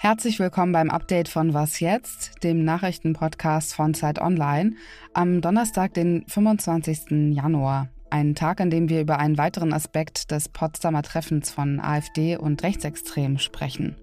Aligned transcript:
Herzlich 0.00 0.38
willkommen 0.38 0.72
beim 0.72 0.90
Update 0.90 1.28
von 1.28 1.54
Was 1.54 1.80
jetzt, 1.80 2.42
dem 2.42 2.64
Nachrichtenpodcast 2.64 3.74
von 3.74 3.94
Zeit 3.94 4.20
Online, 4.20 4.74
am 5.12 5.40
Donnerstag, 5.40 5.92
den 5.94 6.24
25. 6.26 7.34
Januar. 7.34 7.88
Ein 8.10 8.34
Tag, 8.34 8.60
an 8.60 8.70
dem 8.70 8.88
wir 8.88 9.00
über 9.02 9.18
einen 9.18 9.36
weiteren 9.36 9.72
Aspekt 9.72 10.30
des 10.30 10.48
Potsdamer 10.48 11.02
Treffens 11.02 11.50
von 11.50 11.78
AfD 11.78 12.36
und 12.36 12.62
Rechtsextremen 12.62 13.38
sprechen. 13.38 13.96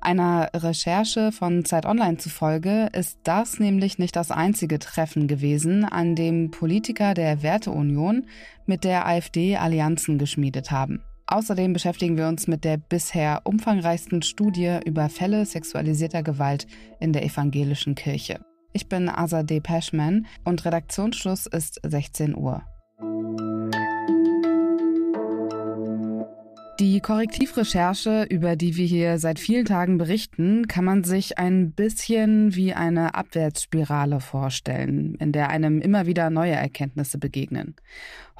Einer 0.00 0.50
Recherche 0.54 1.32
von 1.32 1.64
Zeit 1.64 1.86
Online 1.86 2.18
zufolge 2.18 2.90
ist 2.92 3.18
das 3.24 3.58
nämlich 3.58 3.98
nicht 3.98 4.14
das 4.14 4.30
einzige 4.30 4.78
Treffen 4.78 5.26
gewesen, 5.26 5.84
an 5.84 6.14
dem 6.14 6.50
Politiker 6.50 7.14
der 7.14 7.42
Werteunion 7.42 8.26
mit 8.66 8.84
der 8.84 9.06
AfD 9.06 9.56
Allianzen 9.56 10.18
geschmiedet 10.18 10.70
haben. 10.70 11.02
Außerdem 11.26 11.72
beschäftigen 11.72 12.16
wir 12.16 12.28
uns 12.28 12.46
mit 12.46 12.62
der 12.62 12.76
bisher 12.76 13.40
umfangreichsten 13.44 14.22
Studie 14.22 14.78
über 14.84 15.08
Fälle 15.08 15.44
sexualisierter 15.44 16.22
Gewalt 16.22 16.66
in 17.00 17.12
der 17.12 17.24
evangelischen 17.24 17.94
Kirche. 17.94 18.40
Ich 18.72 18.88
bin 18.88 19.08
Azadeh 19.08 19.60
Peschman 19.60 20.26
und 20.44 20.64
Redaktionsschluss 20.64 21.46
ist 21.46 21.80
16 21.82 22.36
Uhr. 22.36 22.62
Die 26.78 27.00
Korrektivrecherche, 27.00 28.24
über 28.28 28.54
die 28.54 28.76
wir 28.76 28.84
hier 28.84 29.18
seit 29.18 29.38
vielen 29.38 29.64
Tagen 29.64 29.96
berichten, 29.96 30.68
kann 30.68 30.84
man 30.84 31.04
sich 31.04 31.38
ein 31.38 31.72
bisschen 31.72 32.54
wie 32.54 32.74
eine 32.74 33.14
Abwärtsspirale 33.14 34.20
vorstellen, 34.20 35.14
in 35.14 35.32
der 35.32 35.48
einem 35.48 35.80
immer 35.80 36.04
wieder 36.04 36.28
neue 36.28 36.52
Erkenntnisse 36.52 37.16
begegnen. 37.16 37.76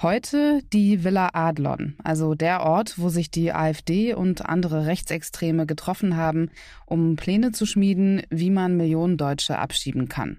Heute 0.03 0.61
die 0.75 1.03
Villa 1.03 1.30
Adlon, 1.33 1.95
also 2.05 2.35
der 2.35 2.63
Ort, 2.63 2.99
wo 2.99 3.09
sich 3.09 3.30
die 3.30 3.55
AfD 3.55 4.13
und 4.13 4.45
andere 4.45 4.85
Rechtsextreme 4.85 5.65
getroffen 5.65 6.16
haben, 6.16 6.51
um 6.85 7.16
Pläne 7.16 7.53
zu 7.53 7.65
schmieden, 7.65 8.21
wie 8.29 8.51
man 8.51 8.77
Millionen 8.77 9.16
Deutsche 9.16 9.57
abschieben 9.57 10.09
kann. 10.09 10.37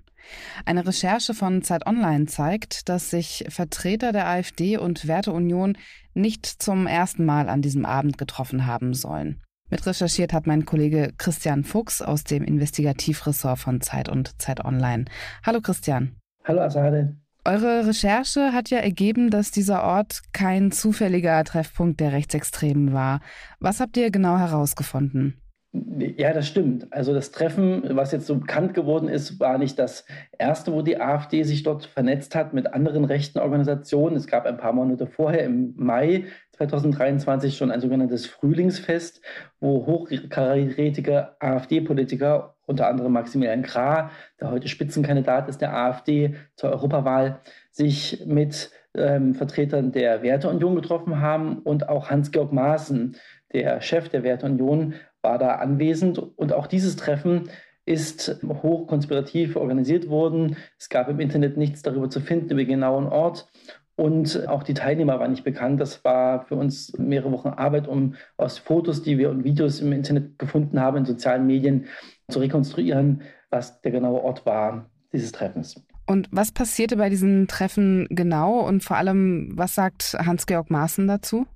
Eine 0.65 0.85
Recherche 0.85 1.33
von 1.33 1.61
Zeit 1.61 1.85
Online 1.85 2.25
zeigt, 2.25 2.89
dass 2.89 3.09
sich 3.09 3.45
Vertreter 3.49 4.11
der 4.11 4.27
AfD 4.27 4.77
und 4.77 5.07
Werteunion 5.07 5.77
nicht 6.13 6.45
zum 6.45 6.87
ersten 6.87 7.25
Mal 7.25 7.49
an 7.49 7.61
diesem 7.61 7.85
Abend 7.85 8.17
getroffen 8.17 8.65
haben 8.65 8.93
sollen. 8.93 9.41
Mit 9.69 9.85
recherchiert 9.85 10.31
hat 10.31 10.47
mein 10.47 10.65
Kollege 10.65 11.13
Christian 11.17 11.63
Fuchs 11.63 12.01
aus 12.01 12.23
dem 12.23 12.43
Investigativressort 12.43 13.59
von 13.59 13.81
Zeit 13.81 14.07
und 14.07 14.41
Zeit 14.41 14.63
Online. 14.63 15.05
Hallo 15.45 15.59
Christian. 15.61 16.15
Hallo 16.45 16.61
Asade. 16.61 17.17
Eure 17.43 17.87
Recherche 17.87 18.51
hat 18.53 18.69
ja 18.69 18.79
ergeben, 18.79 19.29
dass 19.29 19.51
dieser 19.51 19.83
Ort 19.83 20.21
kein 20.33 20.71
zufälliger 20.71 21.43
Treffpunkt 21.43 21.99
der 21.99 22.11
Rechtsextremen 22.11 22.93
war. 22.93 23.21
Was 23.59 23.79
habt 23.79 23.95
ihr 23.97 24.11
genau 24.11 24.37
herausgefunden? 24.37 25.41
Ja, 25.73 26.33
das 26.33 26.47
stimmt. 26.47 26.87
Also 26.91 27.13
das 27.13 27.31
Treffen, 27.31 27.83
was 27.89 28.11
jetzt 28.11 28.25
so 28.25 28.35
bekannt 28.35 28.73
geworden 28.73 29.09
ist, 29.09 29.39
war 29.39 29.57
nicht 29.57 29.77
das 29.77 30.05
erste, 30.37 30.71
wo 30.71 30.81
die 30.81 30.99
AfD 30.99 31.43
sich 31.43 31.63
dort 31.63 31.85
vernetzt 31.85 32.35
hat 32.35 32.53
mit 32.53 32.73
anderen 32.73 33.03
rechten 33.03 33.39
Organisationen. 33.39 34.15
Es 34.15 34.27
gab 34.27 34.45
ein 34.45 34.57
paar 34.57 34.73
Monate 34.73 35.07
vorher, 35.07 35.43
im 35.43 35.73
Mai 35.75 36.25
2023, 36.53 37.57
schon 37.57 37.71
ein 37.71 37.81
sogenanntes 37.81 38.25
Frühlingsfest, 38.25 39.21
wo 39.59 39.85
hochkarätige 39.85 41.35
AfD-Politiker, 41.39 42.55
unter 42.65 42.87
anderem 42.87 43.11
Maximilian 43.11 43.61
Krah, 43.61 44.09
der 44.39 44.51
heute 44.51 44.69
Spitzenkandidat 44.69 45.49
ist 45.49 45.61
der 45.61 45.75
AfD 45.75 46.35
zur 46.55 46.71
Europawahl, 46.71 47.41
sich 47.71 48.23
mit 48.25 48.71
ähm, 48.95 49.35
Vertretern 49.35 49.91
der 49.91 50.23
Werteunion 50.23 50.75
getroffen 50.75 51.21
haben 51.21 51.59
und 51.59 51.89
auch 51.89 52.09
Hans-Georg 52.09 52.51
Maaßen, 52.51 53.15
der 53.53 53.81
Chef 53.81 54.09
der 54.09 54.23
Werteunion, 54.23 54.95
war 55.27 55.37
da 55.37 55.55
anwesend. 55.55 56.19
Und 56.19 56.53
auch 56.53 56.67
dieses 56.67 56.95
Treffen 56.95 57.49
ist 57.85 58.39
hochkonspirativ 58.45 59.57
organisiert 59.57 60.09
worden. 60.09 60.55
Es 60.79 60.87
gab 60.87 61.09
im 61.09 61.19
Internet 61.19 61.57
nichts 61.57 61.81
darüber 61.81 62.09
zu 62.09 62.21
finden, 62.21 62.51
über 62.51 62.61
den 62.61 62.69
genauen 62.69 63.07
Ort. 63.07 63.49
Und 63.97 64.47
auch 64.47 64.63
die 64.63 64.73
Teilnehmer 64.73 65.19
waren 65.19 65.31
nicht 65.31 65.43
bekannt. 65.43 65.81
Das 65.81 66.05
war 66.05 66.45
für 66.45 66.55
uns 66.55 66.97
mehrere 66.97 67.31
Wochen 67.31 67.49
Arbeit, 67.49 67.87
um 67.87 68.15
aus 68.37 68.57
Fotos, 68.57 69.01
die 69.01 69.17
wir 69.17 69.29
und 69.29 69.43
Videos 69.43 69.81
im 69.81 69.91
Internet 69.91 70.39
gefunden 70.39 70.79
haben, 70.79 70.97
in 70.97 71.05
sozialen 71.05 71.45
Medien, 71.45 71.87
zu 72.29 72.39
rekonstruieren, 72.39 73.21
was 73.49 73.81
der 73.81 73.91
genaue 73.91 74.21
Ort 74.21 74.45
war 74.45 74.89
dieses 75.11 75.31
Treffens. 75.31 75.81
Und 76.05 76.29
was 76.31 76.51
passierte 76.51 76.95
bei 76.95 77.09
diesen 77.09 77.47
Treffen 77.47 78.07
genau? 78.09 78.59
Und 78.59 78.83
vor 78.83 78.97
allem, 78.97 79.51
was 79.55 79.75
sagt 79.75 80.13
Hans-Georg 80.13 80.69
Maaßen 80.69 81.07
dazu? 81.07 81.47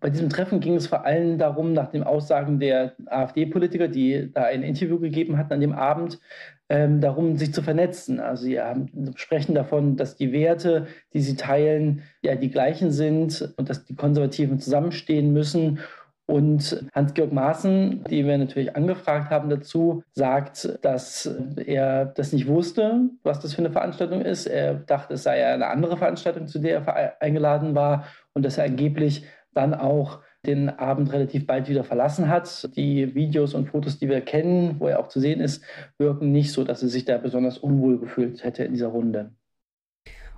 Bei 0.00 0.10
diesem 0.10 0.30
Treffen 0.30 0.60
ging 0.60 0.76
es 0.76 0.86
vor 0.86 1.04
allem 1.04 1.38
darum, 1.38 1.72
nach 1.72 1.90
den 1.90 2.04
Aussagen 2.04 2.60
der 2.60 2.92
AfD-Politiker, 3.06 3.88
die 3.88 4.30
da 4.32 4.44
ein 4.44 4.62
Interview 4.62 5.00
gegeben 5.00 5.36
hatten 5.38 5.54
an 5.54 5.60
dem 5.60 5.72
Abend, 5.72 6.20
ähm, 6.68 7.00
darum, 7.00 7.36
sich 7.36 7.52
zu 7.52 7.62
vernetzen. 7.62 8.20
Also 8.20 8.44
sie 8.44 8.60
haben, 8.60 9.12
sprechen 9.16 9.54
davon, 9.54 9.96
dass 9.96 10.16
die 10.16 10.32
Werte, 10.32 10.86
die 11.14 11.20
sie 11.20 11.34
teilen, 11.34 12.02
ja 12.22 12.36
die 12.36 12.50
gleichen 12.50 12.92
sind 12.92 13.54
und 13.56 13.68
dass 13.70 13.84
die 13.86 13.96
Konservativen 13.96 14.60
zusammenstehen 14.60 15.32
müssen. 15.32 15.80
Und 16.26 16.84
Hans-Georg 16.94 17.32
Maaßen, 17.32 18.04
die 18.04 18.26
wir 18.26 18.36
natürlich 18.36 18.76
angefragt 18.76 19.30
haben 19.30 19.48
dazu, 19.48 20.02
sagt, 20.12 20.78
dass 20.82 21.28
er 21.56 22.04
das 22.04 22.34
nicht 22.34 22.46
wusste, 22.46 23.08
was 23.22 23.40
das 23.40 23.54
für 23.54 23.62
eine 23.62 23.70
Veranstaltung 23.70 24.20
ist. 24.20 24.46
Er 24.46 24.74
dachte, 24.74 25.14
es 25.14 25.22
sei 25.22 25.46
eine 25.46 25.68
andere 25.68 25.96
Veranstaltung, 25.96 26.46
zu 26.46 26.58
der 26.58 26.86
er 26.86 27.22
eingeladen 27.22 27.74
war 27.74 28.04
und 28.34 28.44
dass 28.44 28.58
er 28.58 28.64
angeblich 28.64 29.24
dann 29.58 29.74
auch 29.74 30.20
den 30.46 30.68
Abend 30.70 31.12
relativ 31.12 31.46
bald 31.46 31.68
wieder 31.68 31.84
verlassen 31.84 32.28
hat. 32.28 32.70
Die 32.76 33.14
Videos 33.14 33.54
und 33.54 33.66
Fotos, 33.66 33.98
die 33.98 34.08
wir 34.08 34.20
kennen, 34.20 34.76
wo 34.78 34.86
er 34.86 35.00
auch 35.00 35.08
zu 35.08 35.20
sehen 35.20 35.40
ist, 35.40 35.62
wirken 35.98 36.30
nicht 36.30 36.52
so, 36.52 36.64
dass 36.64 36.82
er 36.82 36.88
sich 36.88 37.04
da 37.04 37.18
besonders 37.18 37.58
unwohl 37.58 37.98
gefühlt 37.98 38.44
hätte 38.44 38.64
in 38.64 38.72
dieser 38.72 38.88
Runde. 38.88 39.32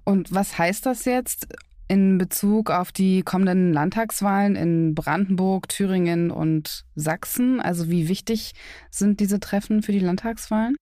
Und 0.05 0.35
was 0.35 0.59
heißt 0.59 0.87
das 0.87 1.05
jetzt 1.05 1.49
in 1.87 2.17
Bezug 2.17 2.71
auf 2.71 2.93
die 2.93 3.23
kommenden 3.23 3.73
Landtagswahlen 3.73 4.57
in 4.57 4.95
Brandenburg, 4.95 5.69
Thüringen 5.69 6.31
und 6.31 6.87
Sachsen? 6.95 7.61
Also 7.61 7.91
wie 7.91 8.09
wichtig 8.09 8.53
sind 8.91 9.21
diese 9.21 9.39
Treffen 9.39 9.83
für 9.83 9.93
die 9.93 9.99
Landtagswahlen? 9.99 10.77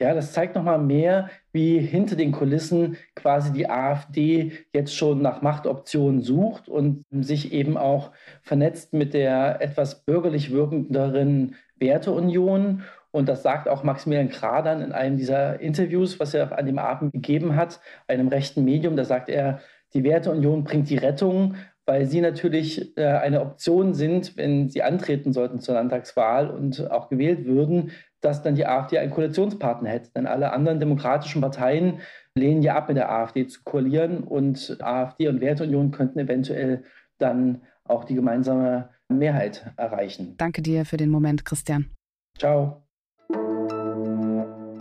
Ja, 0.00 0.12
das 0.12 0.32
zeigt 0.32 0.56
nochmal 0.56 0.80
mehr, 0.80 1.30
wie 1.52 1.78
hinter 1.78 2.16
den 2.16 2.32
Kulissen 2.32 2.96
quasi 3.14 3.52
die 3.52 3.70
AfD 3.70 4.52
jetzt 4.72 4.94
schon 4.96 5.22
nach 5.22 5.40
Machtoptionen 5.40 6.20
sucht 6.20 6.68
und 6.68 7.04
sich 7.12 7.52
eben 7.52 7.76
auch 7.76 8.10
vernetzt 8.42 8.92
mit 8.92 9.14
der 9.14 9.62
etwas 9.62 10.04
bürgerlich 10.04 10.50
wirkenderen 10.50 11.54
Werteunion. 11.78 12.82
Und 13.12 13.28
das 13.28 13.44
sagt 13.44 13.68
auch 13.68 13.84
Maximilian 13.84 14.30
Kradern 14.30 14.82
in 14.82 14.90
einem 14.90 15.16
dieser 15.16 15.60
Interviews, 15.60 16.18
was 16.18 16.34
er 16.34 16.58
an 16.58 16.66
dem 16.66 16.78
Abend 16.78 17.12
gegeben 17.12 17.54
hat, 17.54 17.80
einem 18.08 18.26
rechten 18.26 18.64
Medium. 18.64 18.96
Da 18.96 19.04
sagt 19.04 19.28
er, 19.28 19.60
die 19.94 20.02
Werteunion 20.02 20.64
bringt 20.64 20.90
die 20.90 20.96
Rettung, 20.96 21.54
weil 21.86 22.06
sie 22.06 22.20
natürlich 22.20 22.96
äh, 22.96 23.04
eine 23.06 23.42
Option 23.42 23.94
sind, 23.94 24.36
wenn 24.36 24.68
sie 24.68 24.82
antreten 24.82 25.32
sollten 25.32 25.60
zur 25.60 25.74
Landtagswahl 25.74 26.50
und 26.50 26.90
auch 26.90 27.08
gewählt 27.08 27.44
würden, 27.44 27.92
dass 28.24 28.42
dann 28.42 28.54
die 28.54 28.66
AfD 28.66 28.98
einen 28.98 29.10
Koalitionspartner 29.10 29.90
hätte. 29.90 30.10
Denn 30.16 30.26
alle 30.26 30.52
anderen 30.52 30.80
demokratischen 30.80 31.42
Parteien 31.42 32.00
lehnen 32.34 32.62
ja 32.62 32.74
ab, 32.74 32.88
mit 32.88 32.96
der 32.96 33.10
AfD 33.10 33.46
zu 33.46 33.60
koalieren 33.64 34.24
und 34.24 34.78
AfD 34.80 35.28
und 35.28 35.40
Werteunion 35.40 35.90
könnten 35.90 36.18
eventuell 36.18 36.84
dann 37.18 37.62
auch 37.84 38.04
die 38.04 38.14
gemeinsame 38.14 38.88
Mehrheit 39.08 39.70
erreichen. 39.76 40.34
Danke 40.38 40.62
dir 40.62 40.84
für 40.84 40.96
den 40.96 41.10
Moment, 41.10 41.44
Christian. 41.44 41.90
Ciao. 42.38 42.83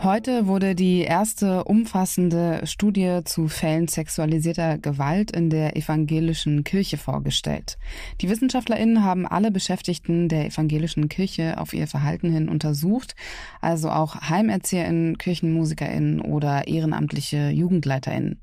Heute 0.03 0.47
wurde 0.47 0.75
die 0.75 0.99
erste 0.99 1.63
umfassende 1.63 2.59
Studie 2.65 3.21
zu 3.23 3.47
Fällen 3.47 3.87
sexualisierter 3.87 4.77
Gewalt 4.77 5.31
in 5.31 5.49
der 5.49 5.77
evangelischen 5.77 6.65
Kirche 6.65 6.97
vorgestellt. 6.97 7.77
Die 8.19 8.29
Wissenschaftlerinnen 8.29 9.05
haben 9.05 9.25
alle 9.25 9.49
Beschäftigten 9.49 10.27
der 10.27 10.47
evangelischen 10.47 11.07
Kirche 11.07 11.57
auf 11.57 11.73
ihr 11.73 11.87
Verhalten 11.87 12.29
hin 12.33 12.49
untersucht, 12.49 13.15
also 13.61 13.91
auch 13.91 14.15
Heimerzieherinnen, 14.29 15.17
Kirchenmusikerinnen 15.17 16.19
oder 16.19 16.67
ehrenamtliche 16.67 17.51
Jugendleiterinnen. 17.51 18.41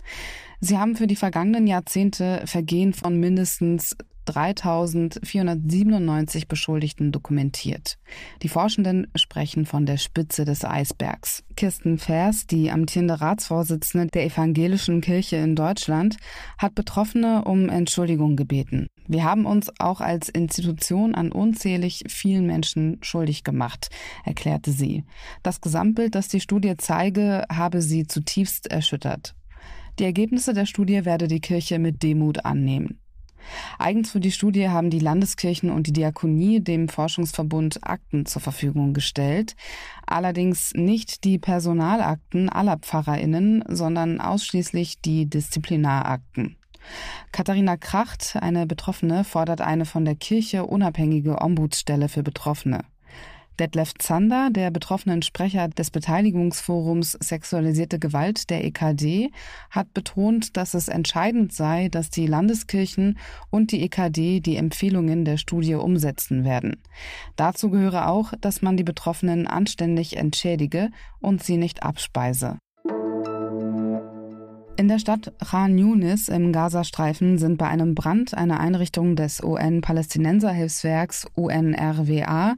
Sie 0.60 0.78
haben 0.78 0.96
für 0.96 1.06
die 1.06 1.16
vergangenen 1.16 1.66
Jahrzehnte 1.66 2.40
Vergehen 2.46 2.94
von 2.94 3.20
mindestens 3.20 3.98
3497 4.32 6.48
Beschuldigten 6.48 7.12
dokumentiert. 7.12 7.98
Die 8.42 8.48
Forschenden 8.48 9.08
sprechen 9.14 9.66
von 9.66 9.86
der 9.86 9.96
Spitze 9.96 10.44
des 10.44 10.64
Eisbergs. 10.64 11.44
Kirsten 11.56 11.98
Vers, 11.98 12.46
die 12.46 12.70
amtierende 12.70 13.20
Ratsvorsitzende 13.20 14.08
der 14.08 14.24
Evangelischen 14.24 15.00
Kirche 15.00 15.36
in 15.36 15.56
Deutschland, 15.56 16.16
hat 16.58 16.74
Betroffene 16.74 17.44
um 17.44 17.68
Entschuldigung 17.68 18.36
gebeten. 18.36 18.86
Wir 19.08 19.24
haben 19.24 19.46
uns 19.46 19.70
auch 19.80 20.00
als 20.00 20.28
Institution 20.28 21.14
an 21.14 21.32
unzählig 21.32 22.04
vielen 22.08 22.46
Menschen 22.46 22.98
schuldig 23.02 23.42
gemacht, 23.42 23.88
erklärte 24.24 24.70
sie. 24.70 25.04
Das 25.42 25.60
Gesamtbild, 25.60 26.14
das 26.14 26.28
die 26.28 26.40
Studie 26.40 26.74
zeige, 26.78 27.44
habe 27.50 27.82
sie 27.82 28.06
zutiefst 28.06 28.68
erschüttert. 28.68 29.34
Die 29.98 30.04
Ergebnisse 30.04 30.54
der 30.54 30.64
Studie 30.64 31.04
werde 31.04 31.28
die 31.28 31.40
Kirche 31.40 31.78
mit 31.78 32.02
Demut 32.02 32.44
annehmen. 32.44 33.00
Eigens 33.78 34.10
für 34.10 34.20
die 34.20 34.30
Studie 34.32 34.68
haben 34.68 34.90
die 34.90 34.98
Landeskirchen 34.98 35.70
und 35.70 35.86
die 35.86 35.92
Diakonie 35.92 36.60
dem 36.60 36.88
Forschungsverbund 36.88 37.80
Akten 37.82 38.26
zur 38.26 38.42
Verfügung 38.42 38.94
gestellt. 38.94 39.56
Allerdings 40.06 40.72
nicht 40.74 41.24
die 41.24 41.38
Personalakten 41.38 42.48
aller 42.48 42.78
Pfarrerinnen, 42.78 43.64
sondern 43.68 44.20
ausschließlich 44.20 45.00
die 45.00 45.26
Disziplinarakten. 45.26 46.56
Katharina 47.32 47.76
Kracht, 47.76 48.36
eine 48.40 48.66
Betroffene, 48.66 49.24
fordert 49.24 49.60
eine 49.60 49.84
von 49.84 50.04
der 50.04 50.16
Kirche 50.16 50.66
unabhängige 50.66 51.40
Ombudsstelle 51.40 52.08
für 52.08 52.22
Betroffene. 52.22 52.84
Detlef 53.58 53.94
Zander, 53.98 54.48
der 54.50 54.70
betroffenen 54.70 55.22
Sprecher 55.22 55.68
des 55.68 55.90
Beteiligungsforums 55.90 57.12
Sexualisierte 57.20 57.98
Gewalt 57.98 58.48
der 58.50 58.64
EKD, 58.64 59.30
hat 59.70 59.92
betont, 59.92 60.56
dass 60.56 60.74
es 60.74 60.88
entscheidend 60.88 61.52
sei, 61.52 61.88
dass 61.88 62.10
die 62.10 62.26
Landeskirchen 62.26 63.18
und 63.50 63.72
die 63.72 63.82
EKD 63.82 64.40
die 64.40 64.56
Empfehlungen 64.56 65.24
der 65.24 65.36
Studie 65.36 65.74
umsetzen 65.74 66.44
werden. 66.44 66.76
Dazu 67.36 67.70
gehöre 67.70 68.08
auch, 68.08 68.32
dass 68.40 68.62
man 68.62 68.76
die 68.76 68.84
Betroffenen 68.84 69.46
anständig 69.46 70.16
entschädige 70.16 70.90
und 71.20 71.42
sie 71.42 71.56
nicht 71.56 71.82
abspeise. 71.82 72.58
In 74.80 74.88
der 74.88 74.98
Stadt 74.98 75.34
Khan 75.44 75.76
Yunis 75.76 76.28
im 76.28 76.54
Gazastreifen 76.54 77.36
sind 77.36 77.58
bei 77.58 77.68
einem 77.68 77.94
Brand 77.94 78.32
einer 78.32 78.60
Einrichtung 78.60 79.14
des 79.14 79.42
UN-Palästinenserhilfswerks 79.42 81.26
UNRWA 81.34 82.54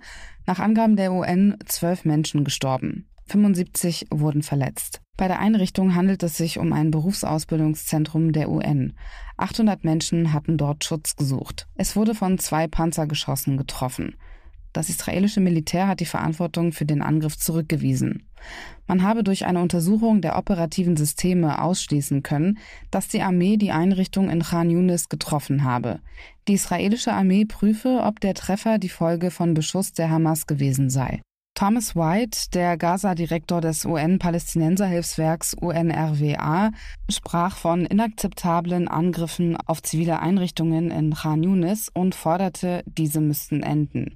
nach 0.47 0.61
Angaben 0.61 0.95
der 0.95 1.13
UN 1.13 1.57
zwölf 1.67 2.05
Menschen 2.05 2.45
gestorben. 2.45 3.09
75 3.27 4.07
wurden 4.13 4.45
verletzt. 4.45 5.01
Bei 5.17 5.27
der 5.27 5.41
Einrichtung 5.41 5.97
handelt 5.97 6.23
es 6.23 6.37
sich 6.37 6.61
um 6.61 6.73
ein 6.73 6.93
Berufsausbildungszentrum 6.93 8.31
der 8.31 8.51
UN. 8.51 8.93
800 9.37 9.83
Menschen 9.83 10.33
hatten 10.33 10.57
dort 10.57 10.85
Schutz 10.85 11.17
gesucht. 11.17 11.67
Es 11.75 11.97
wurde 11.97 12.15
von 12.15 12.39
zwei 12.39 12.69
Panzergeschossen 12.69 13.57
getroffen. 13.57 14.15
Das 14.73 14.89
israelische 14.89 15.41
Militär 15.41 15.87
hat 15.87 16.01
die 16.01 16.07
Verantwortung 16.07 16.73
für 16.73 16.87
den 16.87 17.03
Angriff 17.03 17.37
zurückgewiesen. 17.37 18.27
Man 18.87 19.03
habe 19.03 19.23
durch 19.23 19.47
eine 19.47 19.61
Untersuchung 19.61 20.21
der 20.21 20.37
operativen 20.37 20.97
Systeme 20.97 21.63
ausschließen 21.63 22.23
können, 22.23 22.59
dass 22.91 23.09
die 23.09 23.23
Armee 23.23 23.57
die 23.57 23.71
Einrichtung 23.71 24.31
in 24.31 24.43
Khan 24.43 24.71
Yunis 24.71 25.09
getroffen 25.09 25.65
habe. 25.65 26.01
Die 26.49 26.55
israelische 26.55 27.13
Armee 27.13 27.45
prüfe, 27.45 28.01
ob 28.03 28.21
der 28.21 28.35
Treffer 28.35 28.79
die 28.79 28.89
Folge 28.89 29.31
von 29.31 29.55
Beschuss 29.55 29.93
der 29.93 30.11
Hamas 30.11 30.47
gewesen 30.47 30.91
sei. 30.91 31.21
Thomas 31.55 31.95
White, 31.95 32.51
der 32.55 32.79
Gaza-Direktor 32.79 33.61
des 33.61 33.85
UN-Palästinenserhilfswerks 33.85 35.55
UNRWA, 35.55 36.71
sprach 37.11 37.57
von 37.57 37.85
inakzeptablen 37.85 38.89
Angriffen 38.89 39.57
auf 39.67 39.83
zivile 39.83 40.21
Einrichtungen 40.21 40.91
in 40.91 41.15
Khan 41.15 41.43
Yunis 41.43 41.91
und 41.93 42.15
forderte, 42.15 42.83
diese 42.87 43.21
müssten 43.21 43.63
enden. 43.63 44.15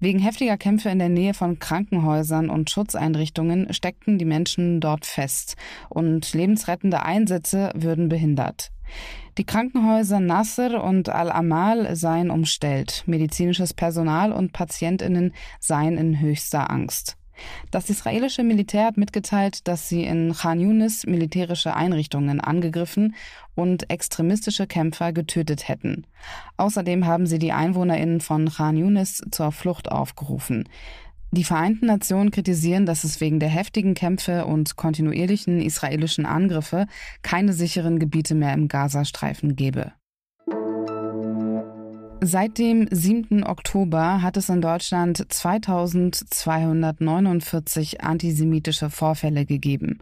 Wegen 0.00 0.18
heftiger 0.18 0.56
Kämpfe 0.56 0.90
in 0.90 0.98
der 0.98 1.08
Nähe 1.08 1.34
von 1.34 1.58
Krankenhäusern 1.58 2.50
und 2.50 2.70
Schutzeinrichtungen 2.70 3.72
steckten 3.72 4.18
die 4.18 4.24
Menschen 4.24 4.80
dort 4.80 5.06
fest 5.06 5.56
und 5.88 6.34
lebensrettende 6.34 7.02
Einsätze 7.02 7.70
würden 7.74 8.08
behindert. 8.08 8.70
Die 9.38 9.44
Krankenhäuser 9.44 10.20
Nasser 10.20 10.84
und 10.84 11.08
Al-Amal 11.08 11.96
seien 11.96 12.30
umstellt. 12.30 13.02
Medizinisches 13.06 13.74
Personal 13.74 14.32
und 14.32 14.52
Patientinnen 14.52 15.32
seien 15.58 15.96
in 15.96 16.20
höchster 16.20 16.70
Angst. 16.70 17.16
Das 17.70 17.90
israelische 17.90 18.42
Militär 18.42 18.86
hat 18.86 18.96
mitgeteilt, 18.96 19.66
dass 19.68 19.88
sie 19.88 20.04
in 20.04 20.32
Khan 20.32 20.60
Yunis 20.60 21.06
militärische 21.06 21.74
Einrichtungen 21.74 22.40
angegriffen 22.40 23.14
und 23.54 23.90
extremistische 23.90 24.66
Kämpfer 24.66 25.12
getötet 25.12 25.68
hätten. 25.68 26.06
Außerdem 26.56 27.06
haben 27.06 27.26
sie 27.26 27.38
die 27.38 27.52
Einwohnerinnen 27.52 28.20
von 28.20 28.48
Khan 28.50 28.76
Yunis 28.76 29.22
zur 29.30 29.52
Flucht 29.52 29.90
aufgerufen. 29.90 30.68
Die 31.32 31.42
Vereinten 31.42 31.86
Nationen 31.86 32.30
kritisieren, 32.30 32.86
dass 32.86 33.02
es 33.02 33.20
wegen 33.20 33.40
der 33.40 33.48
heftigen 33.48 33.94
Kämpfe 33.94 34.46
und 34.46 34.76
kontinuierlichen 34.76 35.60
israelischen 35.60 36.26
Angriffe 36.26 36.86
keine 37.22 37.52
sicheren 37.52 37.98
Gebiete 37.98 38.36
mehr 38.36 38.54
im 38.54 38.68
Gazastreifen 38.68 39.56
gebe. 39.56 39.92
Seit 42.26 42.56
dem 42.56 42.88
7. 42.90 43.44
Oktober 43.44 44.22
hat 44.22 44.38
es 44.38 44.48
in 44.48 44.62
Deutschland 44.62 45.26
2249 45.28 48.00
antisemitische 48.00 48.88
Vorfälle 48.88 49.44
gegeben. 49.44 49.98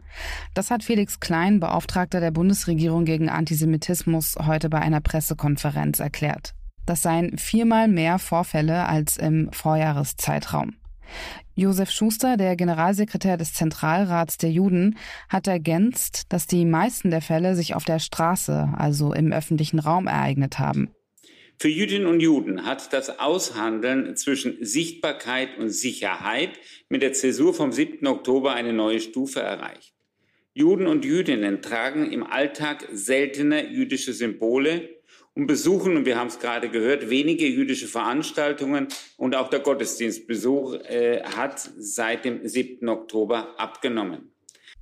Das 0.53 0.71
hat 0.71 0.85
Felix 0.85 1.19
Klein, 1.19 1.59
Beauftragter 1.59 2.21
der 2.21 2.31
Bundesregierung 2.31 3.03
gegen 3.03 3.27
Antisemitismus, 3.27 4.37
heute 4.41 4.69
bei 4.69 4.79
einer 4.79 5.01
Pressekonferenz 5.01 5.99
erklärt. 5.99 6.53
Das 6.85 7.01
seien 7.01 7.37
viermal 7.37 7.89
mehr 7.89 8.19
Vorfälle 8.19 8.87
als 8.87 9.17
im 9.17 9.49
Vorjahreszeitraum. 9.51 10.75
Josef 11.55 11.91
Schuster, 11.91 12.37
der 12.37 12.55
Generalsekretär 12.55 13.35
des 13.35 13.53
Zentralrats 13.53 14.37
der 14.37 14.51
Juden, 14.51 14.95
hat 15.27 15.47
ergänzt, 15.47 16.31
dass 16.31 16.47
die 16.47 16.63
meisten 16.63 17.11
der 17.11 17.21
Fälle 17.21 17.57
sich 17.57 17.75
auf 17.75 17.83
der 17.83 17.99
Straße, 17.99 18.69
also 18.77 19.11
im 19.11 19.33
öffentlichen 19.33 19.79
Raum 19.79 20.07
ereignet 20.07 20.57
haben. 20.57 20.87
Für 21.63 21.69
Jüdinnen 21.69 22.07
und 22.07 22.19
Juden 22.19 22.65
hat 22.65 22.91
das 22.91 23.19
Aushandeln 23.21 24.17
zwischen 24.17 24.57
Sichtbarkeit 24.65 25.57
und 25.57 25.69
Sicherheit 25.69 26.59
mit 26.89 27.01
der 27.01 27.13
Zäsur 27.13 27.53
vom 27.53 27.71
7. 27.71 28.05
Oktober 28.05 28.51
eine 28.51 28.73
neue 28.73 28.99
Stufe 28.99 29.39
erreicht. 29.39 29.93
Juden 30.53 30.87
und 30.87 31.05
Jüdinnen 31.05 31.61
tragen 31.61 32.11
im 32.11 32.25
Alltag 32.25 32.89
seltener 32.91 33.63
jüdische 33.63 34.11
Symbole 34.11 34.89
und 35.35 35.47
besuchen, 35.47 35.95
und 35.95 36.05
wir 36.05 36.19
haben 36.19 36.27
es 36.27 36.39
gerade 36.39 36.67
gehört, 36.67 37.09
wenige 37.09 37.47
jüdische 37.47 37.87
Veranstaltungen 37.87 38.89
und 39.15 39.33
auch 39.33 39.49
der 39.49 39.61
Gottesdienstbesuch 39.61 40.73
äh, 40.83 41.23
hat 41.23 41.61
seit 41.77 42.25
dem 42.25 42.45
7. 42.45 42.89
Oktober 42.89 43.57
abgenommen. 43.57 44.33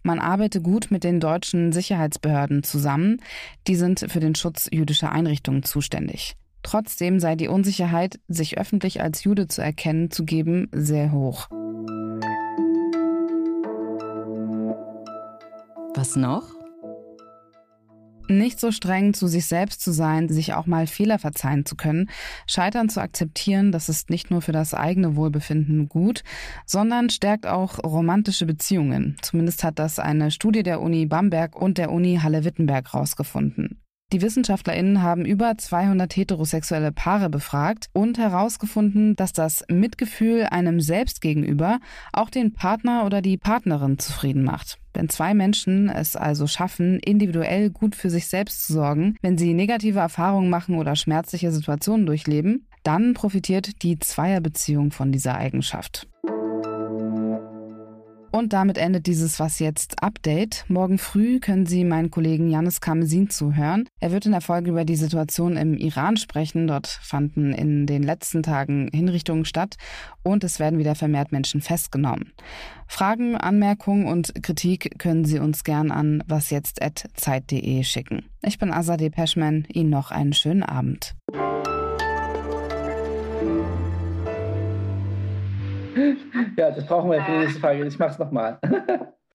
Man 0.01 0.17
arbeite 0.17 0.63
gut 0.63 0.89
mit 0.89 1.03
den 1.03 1.19
deutschen 1.19 1.73
Sicherheitsbehörden 1.73 2.63
zusammen. 2.63 3.21
Die 3.67 3.75
sind 3.75 3.99
für 4.09 4.19
den 4.19 4.33
Schutz 4.33 4.67
jüdischer 4.71 5.11
Einrichtungen 5.11 5.61
zuständig. 5.61 6.33
Trotzdem 6.63 7.19
sei 7.19 7.35
die 7.35 7.47
Unsicherheit, 7.47 8.19
sich 8.27 8.57
öffentlich 8.57 9.01
als 9.01 9.23
Jude 9.23 9.47
zu 9.47 9.61
erkennen 9.61 10.11
zu 10.11 10.25
geben, 10.25 10.69
sehr 10.71 11.11
hoch. 11.11 11.47
Was 15.95 16.15
noch? 16.15 16.43
Nicht 18.27 18.61
so 18.61 18.71
streng 18.71 19.13
zu 19.13 19.27
sich 19.27 19.45
selbst 19.45 19.81
zu 19.81 19.91
sein, 19.91 20.29
sich 20.29 20.53
auch 20.53 20.65
mal 20.65 20.87
Fehler 20.87 21.19
verzeihen 21.19 21.65
zu 21.65 21.75
können, 21.75 22.09
Scheitern 22.47 22.87
zu 22.87 23.01
akzeptieren, 23.01 23.73
das 23.73 23.89
ist 23.89 24.09
nicht 24.09 24.31
nur 24.31 24.41
für 24.41 24.53
das 24.53 24.73
eigene 24.73 25.17
Wohlbefinden 25.17 25.89
gut, 25.89 26.23
sondern 26.65 27.09
stärkt 27.09 27.45
auch 27.45 27.79
romantische 27.83 28.45
Beziehungen. 28.45 29.17
Zumindest 29.21 29.65
hat 29.65 29.79
das 29.79 29.99
eine 29.99 30.31
Studie 30.31 30.63
der 30.63 30.79
Uni 30.79 31.05
Bamberg 31.07 31.55
und 31.55 31.77
der 31.77 31.91
Uni 31.91 32.19
Halle-Wittenberg 32.23 32.93
herausgefunden. 32.93 33.80
Die 34.13 34.21
WissenschaftlerInnen 34.21 35.01
haben 35.01 35.23
über 35.23 35.57
200 35.57 36.13
heterosexuelle 36.17 36.91
Paare 36.91 37.29
befragt 37.29 37.87
und 37.93 38.17
herausgefunden, 38.17 39.15
dass 39.15 39.31
das 39.31 39.63
Mitgefühl 39.69 40.43
einem 40.43 40.81
selbst 40.81 41.21
gegenüber 41.21 41.79
auch 42.11 42.29
den 42.29 42.53
Partner 42.53 43.05
oder 43.05 43.21
die 43.21 43.37
Partnerin 43.37 43.99
zufrieden 43.99 44.43
macht. 44.43 44.79
Wenn 44.93 45.07
zwei 45.07 45.33
Menschen 45.33 45.87
es 45.87 46.17
also 46.17 46.45
schaffen, 46.45 46.99
individuell 46.99 47.69
gut 47.69 47.95
für 47.95 48.09
sich 48.09 48.27
selbst 48.27 48.67
zu 48.67 48.73
sorgen, 48.73 49.15
wenn 49.21 49.37
sie 49.37 49.53
negative 49.53 49.99
Erfahrungen 49.99 50.49
machen 50.49 50.75
oder 50.75 50.97
schmerzliche 50.97 51.53
Situationen 51.53 52.05
durchleben, 52.05 52.67
dann 52.83 53.13
profitiert 53.13 53.81
die 53.83 53.97
Zweierbeziehung 53.97 54.91
von 54.91 55.13
dieser 55.13 55.35
Eigenschaft. 55.35 56.10
Und 58.31 58.53
damit 58.53 58.77
endet 58.77 59.07
dieses 59.07 59.39
Was 59.39 59.59
jetzt 59.59 60.01
Update. 60.01 60.63
Morgen 60.69 60.97
früh 60.97 61.39
können 61.39 61.65
Sie 61.65 61.83
meinen 61.83 62.11
Kollegen 62.11 62.49
Janis 62.49 62.79
Karmesin 62.79 63.29
zuhören. 63.29 63.89
Er 63.99 64.11
wird 64.11 64.25
in 64.25 64.31
der 64.31 64.39
Folge 64.39 64.69
über 64.69 64.85
die 64.85 64.95
Situation 64.95 65.57
im 65.57 65.75
Iran 65.75 66.15
sprechen. 66.15 66.65
Dort 66.65 66.87
fanden 66.87 67.53
in 67.53 67.85
den 67.85 68.03
letzten 68.03 68.41
Tagen 68.41 68.89
Hinrichtungen 68.93 69.43
statt 69.43 69.75
und 70.23 70.45
es 70.45 70.59
werden 70.59 70.79
wieder 70.79 70.95
vermehrt 70.95 71.33
Menschen 71.33 71.59
festgenommen. 71.59 72.31
Fragen, 72.87 73.35
Anmerkungen 73.35 74.07
und 74.07 74.33
Kritik 74.41 74.97
können 74.97 75.25
Sie 75.25 75.39
uns 75.39 75.65
gern 75.65 75.91
an 75.91 76.23
wasjetzt.zeit.de 76.27 77.83
schicken. 77.83 78.25
Ich 78.41 78.59
bin 78.59 78.71
Azadeh 78.71 79.09
Peschman. 79.09 79.65
Ihnen 79.73 79.89
noch 79.89 80.11
einen 80.11 80.33
schönen 80.33 80.63
Abend. 80.63 81.15
Ja, 86.57 86.71
das 86.71 86.85
brauchen 86.85 87.11
wir 87.11 87.23
für 87.23 87.31
die 87.31 87.37
nächste 87.39 87.59
Frage. 87.59 87.85
Ich 87.85 87.99
mach's 87.99 88.19
nochmal. 88.19 88.59